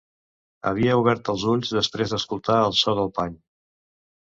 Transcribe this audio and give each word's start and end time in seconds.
Havia 0.69 0.95
obert 1.01 1.29
els 1.35 1.43
ulls 1.51 1.75
després 1.77 2.15
d'escoltar 2.15 2.59
el 2.71 2.77
so 2.83 2.97
del 3.03 3.15
pany. 3.21 3.39